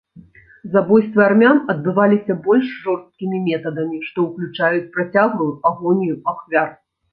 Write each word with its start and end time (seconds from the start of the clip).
Забойствы 0.75 1.21
армян 1.29 1.57
адбываліся 1.73 2.37
больш 2.47 2.71
жорсткімі 2.87 3.43
метадамі, 3.49 4.01
што 4.09 4.27
ўключаюць 4.31 4.89
працяглую 4.99 5.51
агонію 5.75 6.19
ахвяр. 6.35 6.69